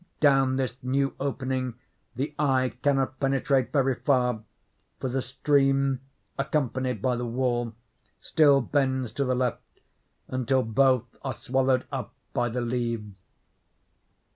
Down 0.19 0.55
this 0.55 0.75
new 0.81 1.13
opening 1.19 1.75
the 2.15 2.33
eye 2.39 2.71
cannot 2.81 3.19
penetrate 3.19 3.71
very 3.71 3.93
far; 3.93 4.41
for 4.99 5.09
the 5.09 5.21
stream, 5.21 5.99
accompanied 6.39 7.03
by 7.03 7.15
the 7.15 7.25
wall, 7.27 7.73
still 8.19 8.61
bends 8.61 9.13
to 9.13 9.25
the 9.25 9.35
left, 9.35 9.61
until 10.27 10.63
both 10.63 11.15
are 11.23 11.35
swallowed 11.35 11.85
up 11.91 12.15
by 12.33 12.49
the 12.49 12.61
leaves. 12.61 13.13